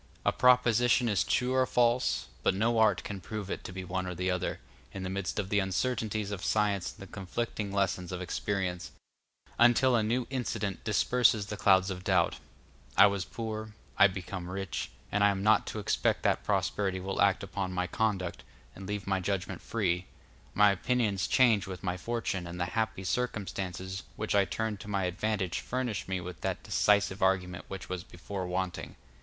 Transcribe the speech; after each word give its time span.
A 0.25 0.31
proposition 0.31 1.07
is 1.07 1.23
true 1.23 1.53
or 1.53 1.67
false, 1.67 2.25
but 2.41 2.55
no 2.55 2.79
art 2.79 3.03
can 3.03 3.21
prove 3.21 3.51
it 3.51 3.63
to 3.65 3.71
be 3.71 3.83
one 3.83 4.07
or 4.07 4.15
the 4.15 4.31
other, 4.31 4.59
in 4.91 5.03
the 5.03 5.11
midst 5.11 5.37
of 5.37 5.49
the 5.49 5.59
uncertainties 5.59 6.31
of 6.31 6.43
science 6.43 6.89
and 6.91 6.99
the 7.07 7.13
conflicting 7.13 7.71
lessons 7.71 8.11
of 8.11 8.19
experience, 8.19 8.93
until 9.59 9.95
a 9.95 10.01
new 10.01 10.25
incident 10.31 10.83
disperses 10.83 11.45
the 11.45 11.55
clouds 11.55 11.91
of 11.91 12.03
doubt; 12.03 12.37
I 12.97 13.05
was 13.05 13.25
poor, 13.25 13.75
I 13.95 14.07
become 14.07 14.49
rich, 14.49 14.89
and 15.11 15.23
I 15.23 15.29
am 15.29 15.43
not 15.43 15.67
to 15.67 15.77
expect 15.77 16.23
that 16.23 16.43
prosperity 16.43 16.99
will 16.99 17.21
act 17.21 17.43
upon 17.43 17.71
my 17.71 17.85
conduct, 17.85 18.43
and 18.73 18.87
leave 18.87 19.05
my 19.05 19.19
judgment 19.19 19.61
free; 19.61 20.07
my 20.55 20.71
opinions 20.71 21.27
change 21.27 21.67
with 21.67 21.83
my 21.83 21.95
fortune, 21.95 22.47
and 22.47 22.59
the 22.59 22.65
happy 22.73 23.03
circumstances 23.03 24.01
which 24.15 24.33
I 24.33 24.45
turn 24.45 24.77
to 24.77 24.87
my 24.87 25.03
advantage 25.03 25.59
furnish 25.59 26.07
me 26.07 26.19
with 26.19 26.41
that 26.41 26.63
decisive 26.63 27.21
argument 27.21 27.65
which 27.67 27.87
was 27.87 28.03
before 28.03 28.47
wanting. 28.47 28.95